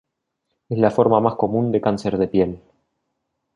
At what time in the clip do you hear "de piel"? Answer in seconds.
2.17-2.59